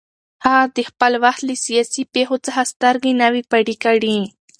[0.45, 4.17] هغه د خپل وخت له سیاسي پېښو څخه سترګې نه وې پټې کړې